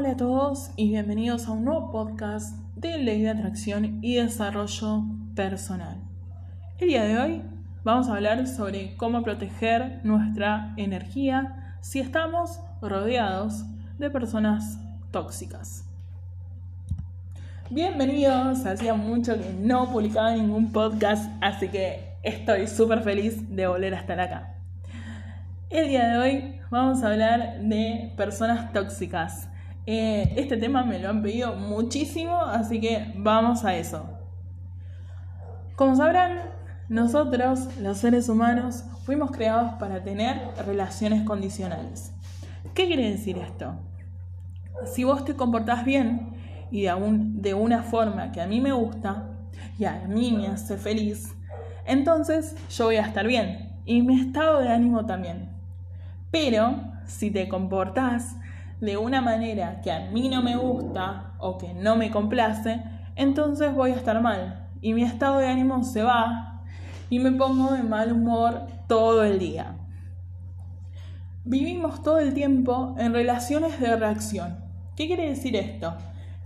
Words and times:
Hola 0.00 0.12
a 0.12 0.16
todos 0.16 0.70
y 0.76 0.90
bienvenidos 0.90 1.48
a 1.48 1.50
un 1.50 1.64
nuevo 1.64 1.90
podcast 1.90 2.56
de 2.76 2.98
Ley 2.98 3.22
de 3.22 3.30
Atracción 3.30 3.98
y 4.00 4.14
Desarrollo 4.14 5.02
Personal. 5.34 5.96
El 6.78 6.86
día 6.86 7.02
de 7.02 7.18
hoy 7.18 7.42
vamos 7.82 8.08
a 8.08 8.14
hablar 8.14 8.46
sobre 8.46 8.94
cómo 8.96 9.24
proteger 9.24 9.98
nuestra 10.04 10.72
energía 10.76 11.76
si 11.80 11.98
estamos 11.98 12.60
rodeados 12.80 13.64
de 13.98 14.08
personas 14.08 14.78
tóxicas. 15.10 15.84
Bienvenidos, 17.68 18.66
hacía 18.66 18.94
mucho 18.94 19.34
que 19.34 19.52
no 19.52 19.90
publicaba 19.90 20.32
ningún 20.32 20.70
podcast, 20.70 21.28
así 21.40 21.66
que 21.70 22.14
estoy 22.22 22.68
súper 22.68 23.02
feliz 23.02 23.52
de 23.52 23.66
volver 23.66 23.94
a 23.94 23.98
estar 23.98 24.20
acá. 24.20 24.58
El 25.70 25.88
día 25.88 26.06
de 26.06 26.18
hoy 26.18 26.60
vamos 26.70 27.02
a 27.02 27.08
hablar 27.08 27.62
de 27.62 28.12
personas 28.16 28.72
tóxicas. 28.72 29.48
Eh, 29.90 30.34
este 30.36 30.58
tema 30.58 30.84
me 30.84 30.98
lo 30.98 31.08
han 31.08 31.22
pedido 31.22 31.54
muchísimo, 31.54 32.42
así 32.42 32.78
que 32.78 33.10
vamos 33.16 33.64
a 33.64 33.74
eso. 33.74 34.04
Como 35.76 35.96
sabrán, 35.96 36.42
nosotros, 36.90 37.70
los 37.80 37.96
seres 37.96 38.28
humanos, 38.28 38.84
fuimos 39.06 39.30
creados 39.30 39.72
para 39.78 40.04
tener 40.04 40.42
relaciones 40.66 41.22
condicionales. 41.22 42.12
¿Qué 42.74 42.86
quiere 42.86 43.10
decir 43.10 43.38
esto? 43.38 43.76
Si 44.84 45.04
vos 45.04 45.24
te 45.24 45.36
comportás 45.36 45.86
bien 45.86 46.34
y 46.70 46.82
de, 46.82 46.92
de 47.40 47.54
una 47.54 47.82
forma 47.82 48.30
que 48.30 48.42
a 48.42 48.46
mí 48.46 48.60
me 48.60 48.72
gusta 48.72 49.30
y 49.78 49.86
a 49.86 50.04
mí 50.06 50.32
me 50.32 50.48
hace 50.48 50.76
feliz, 50.76 51.34
entonces 51.86 52.56
yo 52.68 52.84
voy 52.84 52.96
a 52.96 53.06
estar 53.06 53.26
bien 53.26 53.80
y 53.86 54.02
mi 54.02 54.20
estado 54.20 54.60
de 54.60 54.68
ánimo 54.68 55.06
también. 55.06 55.48
Pero 56.30 56.76
si 57.06 57.30
te 57.30 57.48
comportás 57.48 58.36
de 58.80 58.96
una 58.96 59.20
manera 59.20 59.80
que 59.80 59.90
a 59.90 60.10
mí 60.10 60.28
no 60.28 60.42
me 60.42 60.56
gusta 60.56 61.34
o 61.38 61.58
que 61.58 61.74
no 61.74 61.96
me 61.96 62.10
complace, 62.10 62.82
entonces 63.16 63.74
voy 63.74 63.90
a 63.90 63.96
estar 63.96 64.20
mal 64.22 64.68
y 64.80 64.94
mi 64.94 65.02
estado 65.02 65.38
de 65.38 65.48
ánimo 65.48 65.82
se 65.82 66.02
va 66.02 66.62
y 67.10 67.18
me 67.18 67.32
pongo 67.32 67.72
de 67.72 67.82
mal 67.82 68.12
humor 68.12 68.66
todo 68.86 69.24
el 69.24 69.38
día. 69.38 69.76
Vivimos 71.44 72.02
todo 72.02 72.18
el 72.18 72.34
tiempo 72.34 72.94
en 72.98 73.12
relaciones 73.14 73.80
de 73.80 73.96
reacción. 73.96 74.58
¿Qué 74.96 75.06
quiere 75.06 75.28
decir 75.28 75.56
esto? 75.56 75.94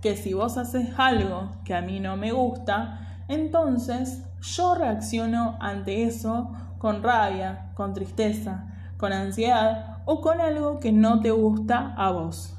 Que 0.01 0.15
si 0.15 0.33
vos 0.33 0.57
haces 0.57 0.89
algo 0.97 1.51
que 1.65 1.75
a 1.75 1.81
mí 1.81 1.99
no 1.99 2.15
me 2.17 2.31
gusta, 2.31 3.23
entonces 3.27 4.23
yo 4.41 4.75
reacciono 4.75 5.57
ante 5.59 6.03
eso 6.03 6.51
con 6.77 7.03
rabia, 7.03 7.71
con 7.75 7.93
tristeza, 7.93 8.67
con 8.97 9.13
ansiedad 9.13 9.92
o 10.05 10.21
con 10.21 10.41
algo 10.41 10.79
que 10.79 10.91
no 10.91 11.21
te 11.21 11.31
gusta 11.31 11.93
a 11.97 12.11
vos. 12.11 12.55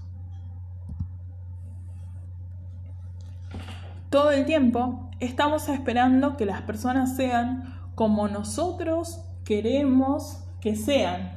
Todo 4.10 4.30
el 4.30 4.46
tiempo 4.46 5.10
estamos 5.20 5.68
esperando 5.68 6.36
que 6.36 6.46
las 6.46 6.62
personas 6.62 7.16
sean 7.16 7.74
como 7.94 8.28
nosotros 8.28 9.24
queremos 9.44 10.44
que 10.60 10.76
sean. 10.76 11.32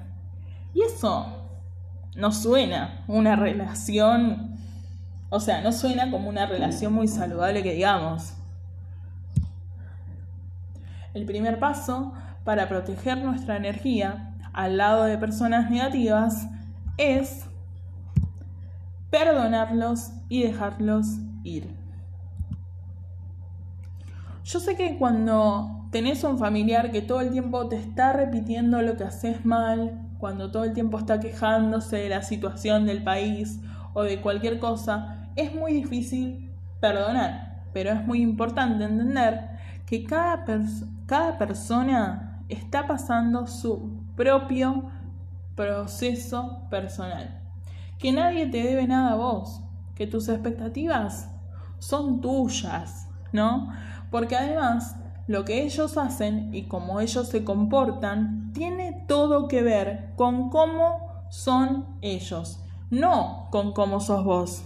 Y 0.74 0.84
eso 0.84 1.50
no 2.16 2.32
suena 2.32 3.04
una 3.08 3.36
relación, 3.36 4.58
o 5.30 5.40
sea, 5.40 5.62
no 5.62 5.72
suena 5.72 6.12
como 6.12 6.30
una 6.30 6.46
relación 6.46 6.94
muy 6.94 7.08
saludable 7.08 7.64
que 7.64 7.74
digamos. 7.74 8.34
El 11.14 11.26
primer 11.26 11.60
paso 11.60 12.14
para 12.44 12.70
proteger 12.70 13.18
nuestra 13.18 13.58
energía 13.58 14.27
al 14.58 14.78
lado 14.78 15.04
de 15.04 15.20
personas 15.20 15.70
negativas 15.70 16.48
es 16.98 17.46
perdonarlos 19.12 20.14
y 20.30 20.42
dejarlos 20.42 21.20
ir. 21.44 21.70
Yo 24.44 24.60
sé 24.60 24.76
que 24.76 24.98
cuando 24.98 25.86
tenés 25.92 26.24
un 26.24 26.40
familiar 26.40 26.92
que 26.92 27.04
todo 27.04 27.22
el 27.22 27.30
tiempo 27.30 27.68
te 27.68 27.76
está 27.76 28.14
repitiendo 28.14 28.82
lo 28.82 28.98
que 28.98 29.04
haces 29.04 29.46
mal, 29.46 30.02
cuando 30.18 30.50
todo 30.50 30.64
el 30.64 30.74
tiempo 30.74 30.98
está 30.98 31.20
quejándose 31.20 31.98
de 31.98 32.10
la 32.10 32.24
situación 32.24 32.88
del 32.88 33.04
país 33.04 33.60
o 33.94 34.02
de 34.02 34.22
cualquier 34.22 34.58
cosa, 34.58 35.30
es 35.36 35.54
muy 35.54 35.72
difícil 35.72 36.52
perdonar. 36.80 37.64
Pero 37.74 37.92
es 37.92 38.04
muy 38.08 38.24
importante 38.24 38.86
entender 38.86 39.52
que 39.86 40.04
cada, 40.04 40.44
cada 41.06 41.38
persona 41.38 42.42
está 42.50 42.88
pasando 42.88 43.46
su 43.46 43.97
propio 44.18 44.84
proceso 45.56 46.64
personal. 46.70 47.40
Que 48.00 48.12
nadie 48.12 48.48
te 48.48 48.62
debe 48.62 48.86
nada 48.86 49.14
a 49.14 49.16
vos, 49.16 49.62
que 49.96 50.08
tus 50.08 50.28
expectativas 50.28 51.30
son 51.80 52.20
tuyas, 52.20 53.08
¿no? 53.32 53.70
Porque 54.12 54.36
además 54.36 54.98
lo 55.28 55.46
que 55.46 55.64
ellos 55.64 55.98
hacen 55.98 56.54
y 56.54 56.64
cómo 56.64 57.00
ellos 57.00 57.30
se 57.30 57.44
comportan 57.44 58.52
tiene 58.54 59.06
todo 59.08 59.48
que 59.48 59.62
ver 59.62 60.14
con 60.16 60.50
cómo 60.50 61.24
son 61.30 61.86
ellos, 62.02 62.60
no 62.90 63.48
con 63.52 63.72
cómo 63.72 64.00
sos 64.00 64.24
vos, 64.24 64.64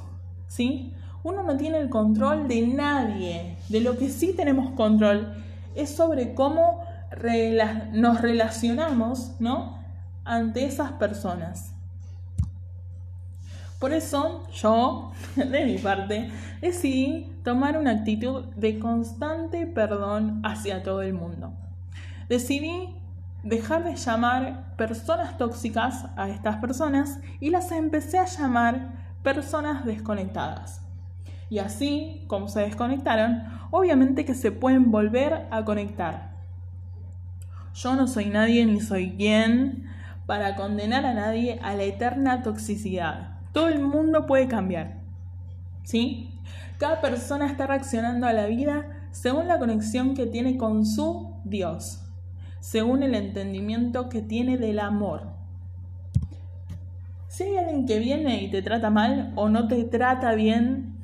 ¿sí? 0.48 0.94
Uno 1.24 1.44
no 1.44 1.58
tiene 1.58 1.78
el 1.80 1.90
control 1.90 2.48
de 2.48 2.66
nadie, 2.68 3.58
de 3.70 3.82
lo 3.82 3.98
que 3.98 4.10
sí 4.10 4.34
tenemos 4.34 4.72
control 4.72 5.36
es 5.76 5.90
sobre 5.90 6.34
cómo 6.34 6.84
nos 7.94 8.22
relacionamos, 8.22 9.36
¿no? 9.40 9.80
Ante 10.24 10.66
esas 10.66 10.94
personas. 10.94 11.74
Por 13.80 13.94
eso 13.94 14.48
yo, 14.54 15.12
de 15.36 15.66
mi 15.66 15.78
parte, 15.80 16.30
decidí 16.62 17.36
tomar 17.44 17.78
una 17.78 17.92
actitud 17.92 18.46
de 18.56 18.78
constante 18.78 19.66
perdón 19.66 20.40
hacia 20.44 20.84
todo 20.84 21.02
el 21.02 21.14
mundo. 21.14 21.54
Decidí 22.30 22.96
dejar 23.44 23.84
de 23.84 23.96
llamar 23.96 24.76
personas 24.78 25.38
tóxicas 25.38 26.06
a 26.16 26.30
estas 26.30 26.58
personas 26.58 27.20
y 27.40 27.50
las 27.50 27.72
empecé 27.72 28.20
a 28.20 28.26
llamar 28.26 28.94
personas 29.24 29.84
desconectadas. 29.84 30.82
Y 31.50 31.60
así, 31.60 32.24
como 32.28 32.48
se 32.48 32.62
desconectaron, 32.62 33.44
obviamente 33.72 34.26
que 34.26 34.36
se 34.36 34.52
pueden 34.52 34.92
volver 34.92 35.48
a 35.50 35.66
conectar. 35.66 36.31
Yo 37.74 37.96
no 37.96 38.08
soy 38.08 38.26
nadie 38.26 38.66
ni 38.66 38.82
soy 38.82 39.12
quien 39.12 39.86
para 40.26 40.56
condenar 40.56 41.06
a 41.06 41.14
nadie 41.14 41.60
a 41.62 41.74
la 41.74 41.84
eterna 41.84 42.44
toxicidad. 42.44 43.40
Todo 43.54 43.68
el 43.68 43.80
mundo 43.80 44.26
puede 44.26 44.48
cambiar. 44.48 45.00
¿Sí? 45.84 46.30
Cada 46.78 47.02
persona 47.02 47.48
está 47.48 47.68
reaccionando 47.68 48.28
a 48.28 48.34
la 48.34 48.46
vida 48.46 49.08
según 49.12 49.48
la 49.48 49.60
conexión 49.60 50.16
que 50.16 50.26
tiene 50.26 50.58
con 50.58 50.86
su 50.86 51.36
Dios, 51.44 52.02
según 52.60 53.04
el 53.04 53.14
entendimiento 53.14 54.10
que 54.10 54.22
tiene 54.22 54.58
del 54.58 54.80
amor. 54.80 55.28
Si 57.28 57.44
hay 57.44 57.58
alguien 57.58 57.86
que 57.86 58.00
viene 58.00 58.44
y 58.44 58.52
te 58.52 58.62
trata 58.62 58.90
mal 58.90 59.32
o 59.36 59.48
no 59.48 59.68
te 59.68 59.84
trata 59.84 60.34
bien, 60.34 60.96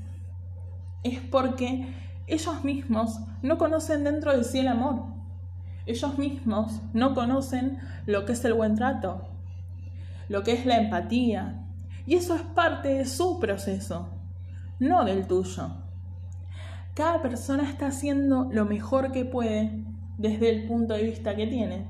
es 1.03 1.19
porque 1.19 1.87
ellos 2.27 2.63
mismos 2.63 3.19
no 3.41 3.57
conocen 3.57 4.03
dentro 4.03 4.35
de 4.35 4.43
sí 4.43 4.59
el 4.59 4.67
amor. 4.67 5.16
Ellos 5.87 6.17
mismos 6.17 6.81
no 6.93 7.15
conocen 7.15 7.79
lo 8.05 8.25
que 8.25 8.33
es 8.33 8.43
el 8.43 8.53
buen 8.53 8.75
trato, 8.75 9.29
lo 10.27 10.43
que 10.43 10.51
es 10.51 10.65
la 10.65 10.77
empatía. 10.77 11.63
Y 12.05 12.15
eso 12.15 12.35
es 12.35 12.41
parte 12.41 12.89
de 12.89 13.05
su 13.05 13.39
proceso, 13.39 14.09
no 14.79 15.05
del 15.05 15.27
tuyo. 15.27 15.69
Cada 16.93 17.21
persona 17.21 17.69
está 17.69 17.87
haciendo 17.87 18.49
lo 18.51 18.65
mejor 18.65 19.13
que 19.13 19.23
puede 19.23 19.85
desde 20.17 20.49
el 20.49 20.67
punto 20.67 20.93
de 20.93 21.03
vista 21.03 21.35
que 21.35 21.47
tiene. 21.47 21.87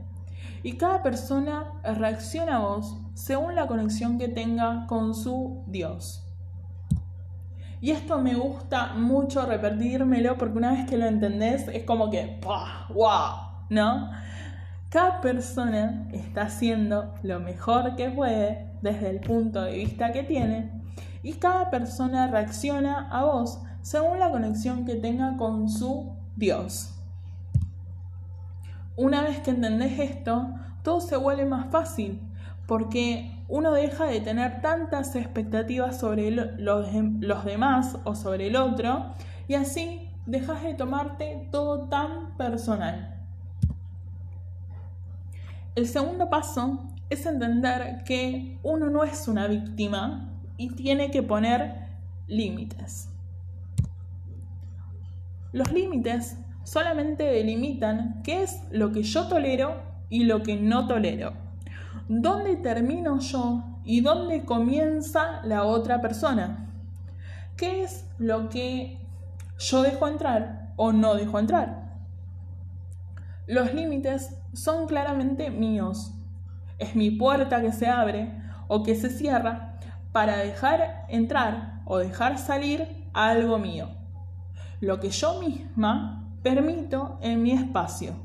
Y 0.61 0.73
cada 0.73 1.01
persona 1.01 1.71
reacciona 1.83 2.57
a 2.57 2.59
vos 2.59 2.97
según 3.15 3.55
la 3.55 3.65
conexión 3.65 4.19
que 4.19 4.27
tenga 4.27 4.85
con 4.85 5.15
su 5.15 5.63
Dios. 5.65 6.23
Y 7.81 7.91
esto 7.91 8.19
me 8.19 8.35
gusta 8.35 8.93
mucho 8.93 9.45
repetírmelo 9.45 10.37
porque 10.37 10.57
una 10.57 10.73
vez 10.73 10.87
que 10.87 10.97
lo 10.97 11.05
entendés 11.05 11.67
es 11.67 11.83
como 11.83 12.11
que 12.11 12.39
¡wow! 12.93 13.46
¿No? 13.69 14.11
Cada 14.89 15.19
persona 15.19 16.07
está 16.13 16.43
haciendo 16.43 17.13
lo 17.23 17.39
mejor 17.39 17.95
que 17.95 18.09
puede 18.09 18.71
desde 18.81 19.09
el 19.09 19.19
punto 19.19 19.61
de 19.61 19.73
vista 19.73 20.11
que 20.11 20.23
tiene 20.23 20.71
y 21.23 21.33
cada 21.33 21.69
persona 21.69 22.27
reacciona 22.27 23.09
a 23.09 23.25
vos 23.25 23.59
según 23.81 24.19
la 24.19 24.31
conexión 24.31 24.85
que 24.85 24.95
tenga 24.95 25.35
con 25.35 25.69
su 25.69 26.15
Dios. 26.35 26.93
Una 28.95 29.21
vez 29.21 29.39
que 29.41 29.51
entendés 29.51 29.99
esto, 29.99 30.53
todo 30.83 31.01
se 31.01 31.17
vuelve 31.17 31.45
más 31.45 31.69
fácil 31.69 32.21
porque 32.65 33.43
uno 33.49 33.71
deja 33.73 34.05
de 34.05 34.21
tener 34.21 34.61
tantas 34.61 35.15
expectativas 35.15 35.99
sobre 35.99 36.31
los, 36.31 36.93
los 37.19 37.45
demás 37.45 37.97
o 38.05 38.15
sobre 38.15 38.47
el 38.47 38.55
otro 38.55 39.13
y 39.47 39.55
así 39.55 40.09
dejas 40.25 40.63
de 40.63 40.73
tomarte 40.73 41.47
todo 41.51 41.87
tan 41.89 42.37
personal. 42.37 43.16
El 45.77 45.87
segundo 45.87 46.27
paso 46.27 46.87
es 47.07 47.27
entender 47.27 48.03
que 48.03 48.57
uno 48.63 48.89
no 48.89 49.03
es 49.03 49.27
una 49.27 49.45
víctima 49.45 50.27
y 50.57 50.69
tiene 50.73 51.11
que 51.11 51.21
poner 51.21 51.89
límites. 52.25 53.09
Los 55.51 55.71
límites 55.71 56.35
solamente 56.63 57.25
delimitan 57.25 58.23
qué 58.23 58.41
es 58.41 58.59
lo 58.71 58.91
que 58.91 59.03
yo 59.03 59.27
tolero 59.27 59.83
y 60.09 60.23
lo 60.23 60.41
que 60.41 60.55
no 60.55 60.87
tolero. 60.87 61.33
¿Dónde 62.07 62.55
termino 62.55 63.19
yo 63.19 63.63
y 63.85 64.01
dónde 64.01 64.45
comienza 64.45 65.41
la 65.43 65.63
otra 65.63 66.01
persona? 66.01 66.71
¿Qué 67.55 67.83
es 67.83 68.03
lo 68.17 68.49
que 68.49 68.97
yo 69.59 69.83
dejo 69.83 70.07
entrar 70.07 70.73
o 70.75 70.91
no 70.91 71.13
dejo 71.13 71.37
entrar? 71.37 71.86
Los 73.47 73.73
límites 73.73 74.37
son 74.51 74.87
claramente 74.87 75.49
míos. 75.49 76.13
Es 76.79 76.95
mi 76.95 77.11
puerta 77.11 77.61
que 77.61 77.71
se 77.71 77.87
abre 77.87 78.29
o 78.67 78.83
que 78.83 78.93
se 78.93 79.09
cierra 79.09 79.79
para 80.11 80.37
dejar 80.37 81.05
entrar 81.07 81.81
o 81.85 81.97
dejar 81.97 82.37
salir 82.37 83.07
algo 83.13 83.57
mío. 83.57 83.87
Lo 84.81 84.99
que 84.99 85.09
yo 85.09 85.39
misma 85.39 86.29
permito 86.43 87.17
en 87.21 87.41
mi 87.41 87.51
espacio. 87.51 88.15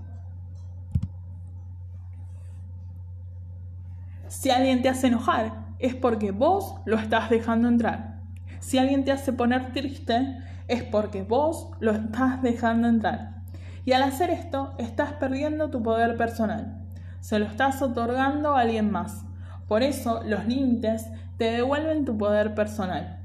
Si 4.27 4.51
alguien 4.51 4.83
te 4.83 4.89
hace 4.89 5.07
enojar, 5.07 5.67
es 5.79 5.95
porque 5.95 6.33
vos 6.33 6.75
lo 6.85 6.97
estás 6.97 7.31
dejando 7.31 7.69
entrar. 7.69 8.23
Si 8.59 8.79
alguien 8.79 9.05
te 9.05 9.13
hace 9.13 9.33
poner 9.33 9.73
triste, 9.73 10.39
es 10.67 10.83
porque 10.83 11.23
vos 11.23 11.71
lo 11.79 11.93
estás 11.93 12.43
dejando 12.43 12.89
entrar. 12.89 13.42
Y 13.85 13.93
al 13.93 14.03
hacer 14.03 14.31
esto, 14.31 14.75
estás 14.79 15.13
perdiendo 15.15 15.71
tu 15.71 15.83
poder 15.83 16.17
personal. 16.17 16.83
Se 17.21 17.39
lo 17.39 17.47
estás 17.47 17.83
otorgando 17.83 18.57
a 18.57 18.61
alguien 18.61 18.91
más. 18.91 19.25
Por 19.67 19.83
eso, 19.83 20.23
los 20.25 20.47
límites 20.47 21.07
te 21.39 21.51
devuelven 21.51 22.05
tu 22.05 22.17
poder 22.17 22.55
personal. 22.55 23.19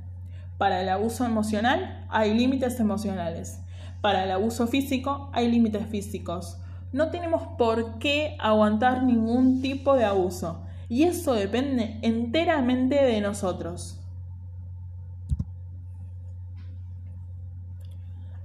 Para 0.58 0.82
el 0.82 0.90
abuso 0.90 1.24
emocional 1.26 2.06
hay 2.10 2.34
límites 2.34 2.80
emocionales. 2.80 3.62
Para 4.02 4.24
el 4.24 4.32
abuso 4.32 4.68
físico 4.68 5.30
hay 5.34 5.52
límites 5.52 5.86
físicos. 5.88 6.58
No 6.92 7.10
tenemos 7.10 7.44
por 7.58 8.00
qué 8.00 8.36
aguantar 8.40 9.04
ningún 9.04 9.62
tipo 9.62 9.96
de 9.96 10.06
abuso. 10.06 10.64
Y 10.90 11.04
eso 11.04 11.34
depende 11.34 12.00
enteramente 12.02 12.96
de 13.04 13.22
nosotros. 13.22 14.00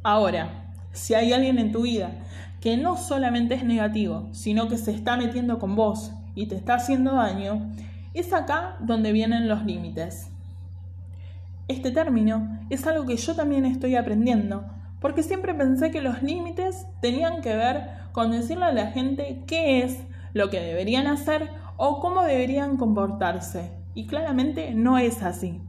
Ahora, 0.03 0.62
si 0.93 1.15
hay 1.15 1.33
alguien 1.33 1.59
en 1.59 1.73
tu 1.73 1.83
vida 1.83 2.13
que 2.61 2.77
no 2.77 2.97
solamente 2.97 3.55
es 3.55 3.65
negativo, 3.65 4.29
sino 4.33 4.69
que 4.69 4.79
se 4.79 4.93
está 4.93 5.17
metiendo 5.17 5.59
con 5.59 5.75
vos 5.75 6.13
y 6.37 6.47
te 6.47 6.55
está 6.55 6.75
haciendo 6.75 7.15
daño, 7.15 7.73
es 8.15 8.33
acá 8.33 8.77
donde 8.81 9.11
vienen 9.11 9.49
los 9.49 9.65
límites. 9.65 10.29
Este 11.67 11.91
término 11.91 12.61
es 12.71 12.87
algo 12.87 13.05
que 13.05 13.17
yo 13.17 13.35
también 13.35 13.65
estoy 13.65 13.97
aprendiendo, 13.97 14.65
porque 15.01 15.25
siempre 15.25 15.55
pensé 15.55 15.91
que 15.91 16.03
los 16.03 16.23
límites 16.23 16.87
tenían 17.01 17.41
que 17.41 17.57
ver 17.57 17.83
con 18.13 18.31
decirle 18.31 18.67
a 18.67 18.73
la 18.73 18.93
gente 18.93 19.43
qué 19.47 19.83
es 19.83 19.99
lo 20.33 20.51
que 20.51 20.61
deberían 20.61 21.09
hacer 21.09 21.51
o 21.77 21.99
cómo 22.01 22.23
deberían 22.23 22.77
comportarse. 22.77 23.73
Y 23.95 24.07
claramente 24.07 24.73
no 24.73 24.99
es 24.99 25.23
así. 25.23 25.61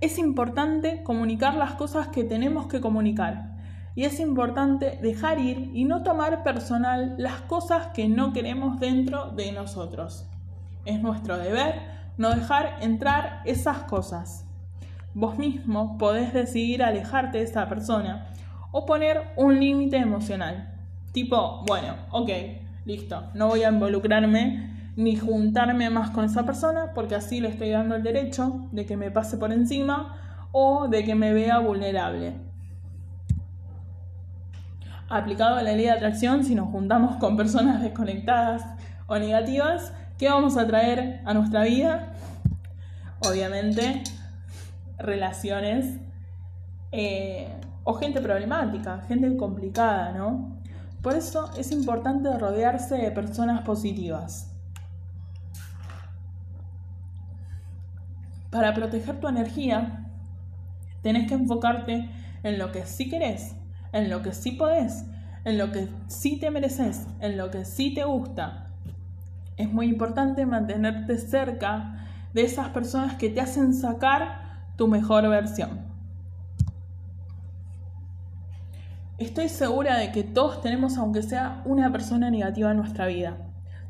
Es 0.00 0.18
importante 0.18 1.02
comunicar 1.02 1.54
las 1.54 1.72
cosas 1.74 2.08
que 2.08 2.24
tenemos 2.24 2.66
que 2.66 2.80
comunicar. 2.80 3.50
Y 3.94 4.04
es 4.04 4.18
importante 4.20 4.98
dejar 5.02 5.38
ir 5.38 5.70
y 5.74 5.84
no 5.84 6.02
tomar 6.02 6.42
personal 6.42 7.14
las 7.18 7.40
cosas 7.42 7.88
que 7.88 8.08
no 8.08 8.32
queremos 8.32 8.80
dentro 8.80 9.30
de 9.32 9.52
nosotros. 9.52 10.26
Es 10.84 11.02
nuestro 11.02 11.36
deber 11.36 11.74
no 12.16 12.30
dejar 12.30 12.78
entrar 12.80 13.42
esas 13.44 13.78
cosas. 13.78 14.46
Vos 15.12 15.36
mismo 15.38 15.98
podés 15.98 16.32
decidir 16.32 16.82
alejarte 16.82 17.38
de 17.38 17.44
esa 17.44 17.68
persona 17.68 18.28
o 18.72 18.86
poner 18.86 19.32
un 19.36 19.58
límite 19.58 19.96
emocional. 19.96 20.72
Tipo, 21.12 21.64
bueno, 21.66 21.96
ok, 22.10 22.30
listo, 22.86 23.24
no 23.34 23.48
voy 23.48 23.64
a 23.64 23.70
involucrarme 23.70 24.79
ni 25.00 25.16
juntarme 25.16 25.88
más 25.88 26.10
con 26.10 26.26
esa 26.26 26.44
persona 26.44 26.92
porque 26.94 27.14
así 27.14 27.40
le 27.40 27.48
estoy 27.48 27.70
dando 27.70 27.96
el 27.96 28.02
derecho 28.02 28.68
de 28.70 28.84
que 28.84 28.98
me 28.98 29.10
pase 29.10 29.38
por 29.38 29.50
encima 29.50 30.14
o 30.52 30.88
de 30.88 31.04
que 31.04 31.14
me 31.14 31.32
vea 31.32 31.58
vulnerable. 31.58 32.34
Aplicado 35.08 35.56
a 35.56 35.62
la 35.62 35.72
ley 35.72 35.86
de 35.86 35.90
atracción, 35.90 36.44
si 36.44 36.54
nos 36.54 36.68
juntamos 36.68 37.16
con 37.16 37.34
personas 37.34 37.80
desconectadas 37.80 38.62
o 39.06 39.18
negativas, 39.18 39.94
¿qué 40.18 40.28
vamos 40.28 40.58
a 40.58 40.66
traer 40.66 41.22
a 41.24 41.32
nuestra 41.32 41.64
vida? 41.64 42.12
Obviamente, 43.20 44.02
relaciones 44.98 45.98
eh, 46.92 47.48
o 47.84 47.94
gente 47.94 48.20
problemática, 48.20 49.00
gente 49.08 49.34
complicada, 49.38 50.12
¿no? 50.12 50.60
Por 51.00 51.14
eso 51.14 51.50
es 51.56 51.72
importante 51.72 52.36
rodearse 52.38 52.96
de 52.96 53.10
personas 53.10 53.62
positivas. 53.62 54.49
Para 58.50 58.74
proteger 58.74 59.20
tu 59.20 59.28
energía, 59.28 60.08
tenés 61.02 61.28
que 61.28 61.34
enfocarte 61.34 62.10
en 62.42 62.58
lo 62.58 62.72
que 62.72 62.84
sí 62.84 63.08
querés, 63.08 63.54
en 63.92 64.10
lo 64.10 64.22
que 64.22 64.32
sí 64.32 64.52
podés, 64.52 65.04
en 65.44 65.56
lo 65.56 65.70
que 65.70 65.88
sí 66.08 66.38
te 66.38 66.50
mereces, 66.50 67.06
en 67.20 67.36
lo 67.36 67.50
que 67.50 67.64
sí 67.64 67.94
te 67.94 68.04
gusta. 68.04 68.66
Es 69.56 69.72
muy 69.72 69.86
importante 69.86 70.46
mantenerte 70.46 71.18
cerca 71.18 72.06
de 72.32 72.42
esas 72.42 72.70
personas 72.70 73.14
que 73.14 73.30
te 73.30 73.40
hacen 73.40 73.72
sacar 73.72 74.72
tu 74.76 74.88
mejor 74.88 75.28
versión. 75.28 75.90
Estoy 79.18 79.48
segura 79.48 79.98
de 79.98 80.12
que 80.12 80.24
todos 80.24 80.62
tenemos, 80.62 80.96
aunque 80.96 81.22
sea 81.22 81.62
una 81.66 81.92
persona 81.92 82.30
negativa 82.30 82.70
en 82.70 82.78
nuestra 82.78 83.06
vida. 83.06 83.36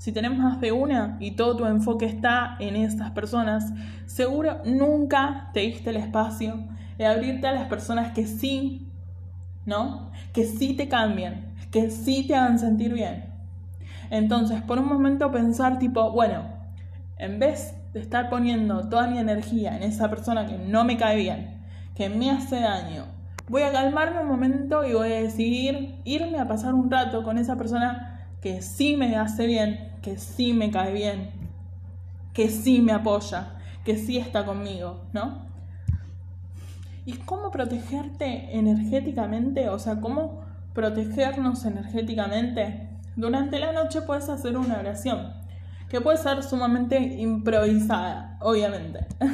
Si 0.01 0.13
tenemos 0.13 0.39
más 0.39 0.59
de 0.63 0.73
una 0.73 1.19
y 1.21 1.33
todo 1.33 1.59
tu 1.59 1.67
enfoque 1.67 2.07
está 2.07 2.57
en 2.59 2.75
esas 2.75 3.11
personas, 3.11 3.71
seguro 4.07 4.63
nunca 4.65 5.51
te 5.53 5.61
diste 5.61 5.91
el 5.91 5.97
espacio 5.97 6.65
de 6.97 7.05
abrirte 7.05 7.47
a 7.47 7.53
las 7.53 7.69
personas 7.69 8.13
que 8.13 8.27
sí, 8.27 8.89
¿no? 9.67 10.11
Que 10.33 10.47
sí 10.47 10.73
te 10.73 10.89
cambian, 10.89 11.53
que 11.71 11.91
sí 11.91 12.27
te 12.27 12.35
hagan 12.35 12.59
sentir 12.59 12.95
bien. 12.95 13.27
Entonces, 14.09 14.63
por 14.63 14.79
un 14.79 14.89
momento 14.89 15.31
pensar 15.31 15.79
tipo, 15.79 16.11
bueno, 16.13 16.45
en 17.19 17.39
vez 17.39 17.75
de 17.93 18.01
estar 18.01 18.31
poniendo 18.31 18.89
toda 18.89 19.07
mi 19.07 19.19
energía 19.19 19.77
en 19.77 19.83
esa 19.83 20.09
persona 20.09 20.47
que 20.47 20.57
no 20.57 20.83
me 20.83 20.97
cae 20.97 21.19
bien, 21.19 21.61
que 21.95 22.09
me 22.09 22.31
hace 22.31 22.59
daño, 22.59 23.05
voy 23.51 23.65
a 23.65 23.73
calmarme 23.73 24.23
un 24.23 24.29
momento 24.29 24.83
y 24.83 24.95
voy 24.95 25.13
a 25.13 25.21
decidir 25.21 25.97
irme 26.05 26.39
a 26.39 26.49
pasar 26.49 26.73
un 26.73 26.91
rato 26.91 27.23
con 27.23 27.37
esa 27.37 27.57
persona 27.57 28.10
que 28.41 28.63
sí 28.63 28.97
me 28.97 29.17
hace 29.17 29.47
bien, 29.47 29.91
que 30.03 30.17
sí 30.17 30.53
me 30.53 30.71
cae 30.71 30.93
bien, 30.93 31.31
que 32.33 32.49
sí 32.49 32.81
me 32.81 32.93
apoya, 32.93 33.59
que 33.85 33.97
sí 33.97 34.19
está 34.19 34.45
conmigo, 34.45 35.03
¿no? 35.13 35.43
¿Y 37.05 37.15
cómo 37.15 37.51
protegerte 37.51 38.57
energéticamente? 38.57 39.69
O 39.69 39.79
sea, 39.79 40.01
¿cómo 40.01 40.43
protegernos 40.75 41.65
energéticamente? 41.65 42.89
Durante 43.17 43.59
la 43.59 43.73
noche 43.73 44.03
puedes 44.03 44.29
hacer 44.29 44.57
una 44.57 44.79
oración, 44.79 45.33
que 45.89 46.01
puede 46.01 46.19
ser 46.19 46.43
sumamente 46.43 46.99
improvisada, 46.99 48.37
obviamente. 48.41 49.07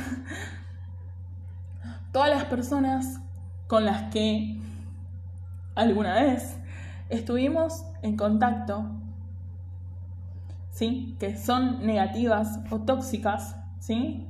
Todas 2.13 2.31
las 2.31 2.45
personas 2.45 3.21
con 3.67 3.85
las 3.85 4.11
que 4.13 4.59
alguna 5.75 6.15
vez 6.15 6.57
estuvimos 7.11 7.85
en 8.03 8.17
contacto 8.17 8.96
¿sí? 10.77 11.17
que 11.19 11.39
son 11.39 11.87
negativas 11.87 12.61
o 12.71 12.81
tóxicas, 12.81 13.57
¿sí? 13.81 14.29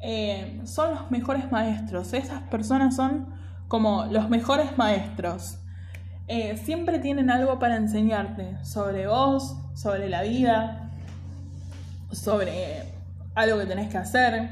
Eh, 0.00 0.62
son 0.64 0.94
los 0.94 1.10
mejores 1.10 1.52
maestros. 1.52 2.14
Esas 2.14 2.40
personas 2.44 2.96
son 2.96 3.26
como 3.68 4.06
los 4.06 4.30
mejores 4.30 4.78
maestros. 4.78 5.58
Eh, 6.28 6.56
siempre 6.56 6.98
tienen 6.98 7.28
algo 7.28 7.58
para 7.58 7.76
enseñarte 7.76 8.56
sobre 8.64 9.06
vos, 9.06 9.54
sobre 9.74 10.08
la 10.08 10.22
vida, 10.22 10.92
sobre 12.10 12.94
algo 13.34 13.58
que 13.58 13.66
tenés 13.66 13.90
que 13.90 13.98
hacer, 13.98 14.48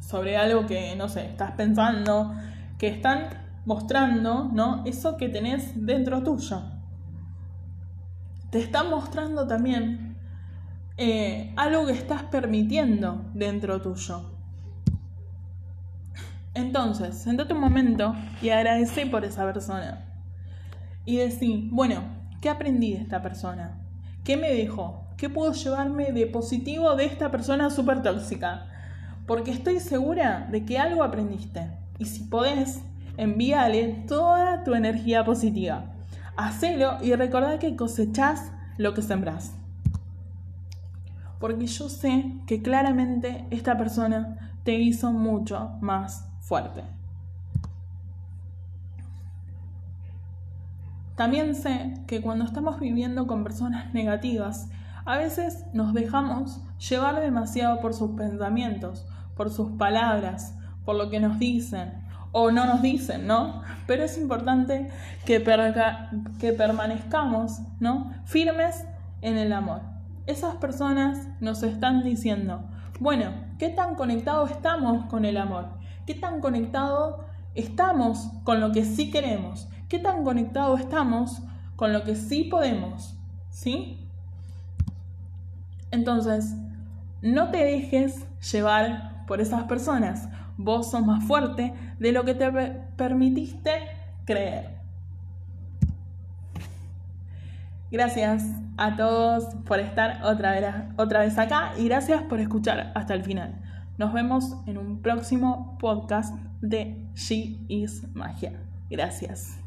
sobre 0.00 0.36
algo 0.36 0.66
que, 0.66 0.94
no 0.96 1.08
sé, 1.08 1.24
estás 1.24 1.52
pensando, 1.52 2.34
que 2.76 2.88
están 2.88 3.28
mostrando, 3.64 4.50
¿no? 4.52 4.84
Eso 4.84 5.16
que 5.16 5.30
tenés 5.30 5.86
dentro 5.86 6.22
tuyo 6.22 6.71
te 8.52 8.58
está 8.58 8.84
mostrando 8.84 9.46
también 9.46 10.14
eh, 10.98 11.54
algo 11.56 11.86
que 11.86 11.94
estás 11.94 12.24
permitiendo 12.24 13.24
dentro 13.32 13.80
tuyo. 13.80 14.30
Entonces, 16.52 17.16
sentate 17.16 17.54
un 17.54 17.60
momento 17.60 18.14
y 18.42 18.50
agradece 18.50 19.06
por 19.06 19.24
esa 19.24 19.50
persona. 19.50 20.04
Y 21.06 21.16
decí, 21.16 21.70
bueno, 21.72 22.02
¿qué 22.42 22.50
aprendí 22.50 22.92
de 22.92 23.00
esta 23.00 23.22
persona? 23.22 23.80
¿Qué 24.22 24.36
me 24.36 24.52
dejó? 24.52 25.06
¿Qué 25.16 25.30
puedo 25.30 25.54
llevarme 25.54 26.12
de 26.12 26.26
positivo 26.26 26.94
de 26.94 27.06
esta 27.06 27.30
persona 27.30 27.70
súper 27.70 28.02
tóxica? 28.02 28.66
Porque 29.26 29.50
estoy 29.50 29.80
segura 29.80 30.46
de 30.50 30.66
que 30.66 30.78
algo 30.78 31.02
aprendiste. 31.02 31.70
Y 31.98 32.04
si 32.04 32.24
podés, 32.24 32.82
envíale 33.16 34.04
toda 34.06 34.62
tu 34.62 34.74
energía 34.74 35.24
positiva. 35.24 35.86
Hacelo 36.36 36.98
y 37.02 37.14
recordá 37.14 37.58
que 37.58 37.76
cosechás 37.76 38.52
lo 38.78 38.94
que 38.94 39.02
sembrás. 39.02 39.54
Porque 41.38 41.66
yo 41.66 41.88
sé 41.88 42.34
que 42.46 42.62
claramente 42.62 43.46
esta 43.50 43.76
persona 43.76 44.54
te 44.64 44.74
hizo 44.74 45.12
mucho 45.12 45.76
más 45.80 46.28
fuerte. 46.40 46.84
También 51.16 51.54
sé 51.54 51.94
que 52.06 52.22
cuando 52.22 52.44
estamos 52.44 52.80
viviendo 52.80 53.26
con 53.26 53.44
personas 53.44 53.92
negativas, 53.92 54.68
a 55.04 55.18
veces 55.18 55.66
nos 55.72 55.92
dejamos 55.92 56.60
llevar 56.88 57.20
demasiado 57.20 57.80
por 57.80 57.92
sus 57.92 58.12
pensamientos, 58.12 59.06
por 59.36 59.50
sus 59.50 59.72
palabras, 59.72 60.54
por 60.84 60.96
lo 60.96 61.10
que 61.10 61.20
nos 61.20 61.38
dicen 61.38 61.92
o 62.32 62.50
no 62.50 62.66
nos 62.66 62.82
dicen, 62.82 63.26
¿no? 63.26 63.62
Pero 63.86 64.04
es 64.04 64.18
importante 64.18 64.90
que, 65.24 65.44
que 66.40 66.52
permanezcamos, 66.52 67.60
¿no? 67.78 68.12
Firmes 68.24 68.84
en 69.20 69.36
el 69.36 69.52
amor. 69.52 69.82
Esas 70.26 70.56
personas 70.56 71.28
nos 71.40 71.62
están 71.62 72.02
diciendo, 72.02 72.64
bueno, 73.00 73.32
¿qué 73.58 73.68
tan 73.68 73.94
conectados 73.94 74.50
estamos 74.50 75.06
con 75.06 75.24
el 75.24 75.36
amor? 75.36 75.68
¿Qué 76.06 76.14
tan 76.14 76.40
conectados 76.40 77.16
estamos 77.54 78.30
con 78.44 78.60
lo 78.60 78.72
que 78.72 78.84
sí 78.84 79.10
queremos? 79.10 79.68
¿Qué 79.88 79.98
tan 79.98 80.24
conectados 80.24 80.80
estamos 80.80 81.42
con 81.76 81.92
lo 81.92 82.02
que 82.04 82.16
sí 82.16 82.44
podemos? 82.44 83.18
¿Sí? 83.50 84.08
Entonces, 85.90 86.54
no 87.20 87.50
te 87.50 87.58
dejes 87.58 88.26
llevar 88.50 89.11
por 89.26 89.40
esas 89.40 89.64
personas. 89.64 90.28
Vos 90.56 90.90
sos 90.90 91.04
más 91.04 91.24
fuerte 91.24 91.74
de 91.98 92.12
lo 92.12 92.24
que 92.24 92.34
te 92.34 92.50
permitiste 92.96 93.70
creer. 94.24 94.82
Gracias 97.90 98.44
a 98.78 98.96
todos 98.96 99.54
por 99.66 99.78
estar 99.78 100.24
otra 100.24 100.52
vez, 100.52 100.74
otra 100.96 101.20
vez 101.20 101.38
acá 101.38 101.72
y 101.78 101.84
gracias 101.84 102.22
por 102.22 102.40
escuchar 102.40 102.90
hasta 102.94 103.14
el 103.14 103.22
final. 103.22 103.60
Nos 103.98 104.12
vemos 104.12 104.56
en 104.66 104.78
un 104.78 105.02
próximo 105.02 105.76
podcast 105.78 106.34
de 106.62 107.06
She 107.14 107.58
is 107.68 108.04
Magia. 108.14 108.52
Gracias. 108.88 109.61